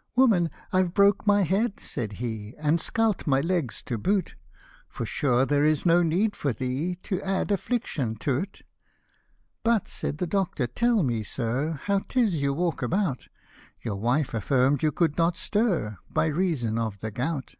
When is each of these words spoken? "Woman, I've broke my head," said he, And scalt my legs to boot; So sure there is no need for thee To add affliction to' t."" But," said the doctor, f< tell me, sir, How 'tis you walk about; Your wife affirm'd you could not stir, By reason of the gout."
"Woman, 0.14 0.50
I've 0.74 0.92
broke 0.92 1.26
my 1.26 1.40
head," 1.40 1.80
said 1.80 2.12
he, 2.20 2.54
And 2.58 2.78
scalt 2.78 3.26
my 3.26 3.40
legs 3.40 3.82
to 3.84 3.96
boot; 3.96 4.36
So 4.94 5.04
sure 5.06 5.46
there 5.46 5.64
is 5.64 5.86
no 5.86 6.02
need 6.02 6.36
for 6.36 6.52
thee 6.52 6.96
To 7.04 7.18
add 7.22 7.50
affliction 7.50 8.14
to' 8.16 8.44
t."" 8.44 8.62
But," 9.64 9.88
said 9.88 10.18
the 10.18 10.26
doctor, 10.26 10.64
f< 10.64 10.74
tell 10.74 11.02
me, 11.02 11.22
sir, 11.22 11.80
How 11.84 12.00
'tis 12.00 12.42
you 12.42 12.52
walk 12.52 12.82
about; 12.82 13.28
Your 13.80 13.96
wife 13.96 14.34
affirm'd 14.34 14.82
you 14.82 14.92
could 14.92 15.16
not 15.16 15.38
stir, 15.38 15.96
By 16.10 16.26
reason 16.26 16.76
of 16.76 17.00
the 17.00 17.10
gout." 17.10 17.54